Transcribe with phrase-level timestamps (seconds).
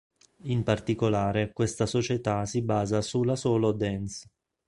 [0.45, 4.27] In particolare questa società si basa sulla solo dance.